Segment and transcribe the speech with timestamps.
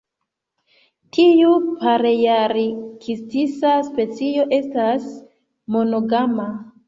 [1.17, 1.51] Tiu
[1.81, 5.07] palearktisa specio estas
[5.77, 6.49] monogama.